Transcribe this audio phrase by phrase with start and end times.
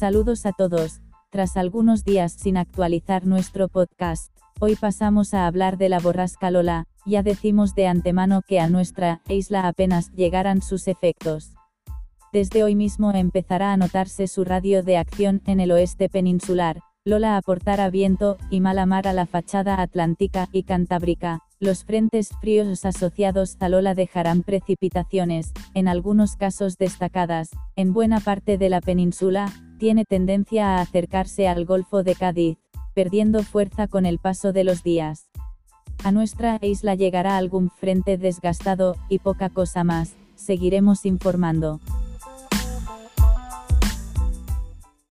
[0.00, 1.02] Saludos a todos.
[1.28, 6.86] Tras algunos días sin actualizar nuestro podcast, hoy pasamos a hablar de la borrasca Lola,
[7.04, 11.52] ya decimos de antemano que a nuestra isla apenas llegarán sus efectos.
[12.32, 17.36] Desde hoy mismo empezará a notarse su radio de acción en el oeste peninsular, Lola
[17.36, 21.40] aportará viento y mala mar a la fachada atlántica y cantábrica.
[21.58, 28.56] Los frentes fríos asociados a Lola dejarán precipitaciones, en algunos casos destacadas, en buena parte
[28.56, 32.58] de la península, tiene tendencia a acercarse al Golfo de Cádiz,
[32.94, 35.30] perdiendo fuerza con el paso de los días.
[36.04, 41.80] A nuestra isla llegará algún frente desgastado, y poca cosa más, seguiremos informando.